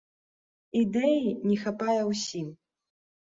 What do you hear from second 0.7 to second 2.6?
Ідэі не хапае ўсім.